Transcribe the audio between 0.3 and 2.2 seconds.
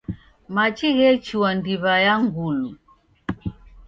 Machi ghechua ndiw'a ya